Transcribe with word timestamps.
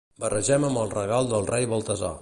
Barregem 0.21 0.65
amb 0.69 0.81
el 0.85 0.89
regal 0.95 1.31
del 1.35 1.47
rei 1.53 1.69
Baltasar. 1.75 2.13